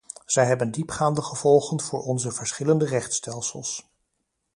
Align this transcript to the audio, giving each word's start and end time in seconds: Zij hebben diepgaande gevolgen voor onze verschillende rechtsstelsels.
Zij 0.25 0.45
hebben 0.45 0.71
diepgaande 0.71 1.21
gevolgen 1.21 1.81
voor 1.81 2.01
onze 2.03 2.31
verschillende 2.31 2.85
rechtsstelsels. 2.85 3.89